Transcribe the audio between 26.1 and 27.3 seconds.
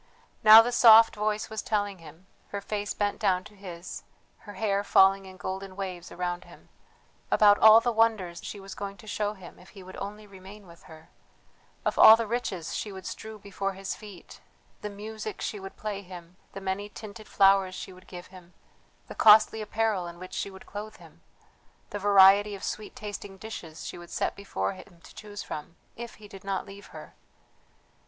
he did not leave her!